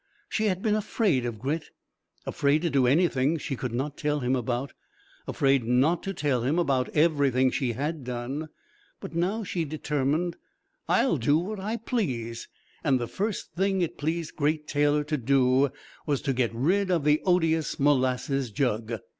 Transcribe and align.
She 0.29 0.45
had 0.45 0.63
been 0.63 0.73
afraid 0.73 1.27
of 1.27 1.37
Grit 1.37 1.69
afraid 2.25 2.63
to 2.63 2.71
do 2.71 2.87
anything 2.87 3.37
she 3.37 3.55
could 3.55 3.71
not 3.71 3.97
tell 3.99 4.21
him 4.21 4.35
about; 4.35 4.73
afraid 5.27 5.63
not 5.63 6.01
to 6.01 6.11
tell 6.11 6.41
him 6.41 6.57
about 6.57 6.89
everything 6.95 7.51
she 7.51 7.73
had 7.73 8.03
done. 8.03 8.49
But 8.99 9.13
now 9.13 9.43
she 9.43 9.63
determined: 9.63 10.37
"I'll 10.89 11.17
do 11.17 11.37
what 11.37 11.59
I 11.59 11.77
please." 11.77 12.47
And 12.83 12.99
the 12.99 13.05
first 13.07 13.53
thing 13.53 13.81
it 13.81 13.99
pleased 13.99 14.35
Great 14.35 14.67
Taylor 14.67 15.03
to 15.03 15.17
do 15.17 15.69
was 16.07 16.23
to 16.23 16.33
get 16.33 16.49
rid 16.51 16.89
of 16.89 17.03
the 17.03 17.21
odious 17.23 17.79
molasses 17.79 18.49
jug. 18.49 18.93